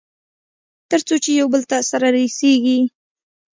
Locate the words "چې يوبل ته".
1.23-1.77